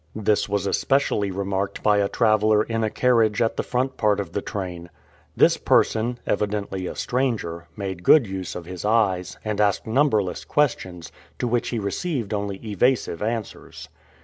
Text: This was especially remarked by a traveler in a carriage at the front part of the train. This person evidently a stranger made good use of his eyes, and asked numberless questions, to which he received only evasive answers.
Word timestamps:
This 0.15 0.49
was 0.49 0.65
especially 0.65 1.29
remarked 1.29 1.83
by 1.83 1.99
a 1.99 2.09
traveler 2.09 2.63
in 2.63 2.83
a 2.83 2.89
carriage 2.89 3.39
at 3.39 3.55
the 3.55 3.61
front 3.61 3.97
part 3.97 4.19
of 4.19 4.31
the 4.33 4.41
train. 4.41 4.89
This 5.37 5.57
person 5.57 6.19
evidently 6.25 6.87
a 6.87 6.95
stranger 6.95 7.67
made 7.77 8.01
good 8.01 8.25
use 8.25 8.55
of 8.55 8.65
his 8.65 8.83
eyes, 8.83 9.37
and 9.45 9.61
asked 9.61 9.85
numberless 9.85 10.43
questions, 10.43 11.11
to 11.37 11.47
which 11.47 11.69
he 11.69 11.77
received 11.77 12.33
only 12.33 12.57
evasive 12.65 13.21
answers. 13.21 13.89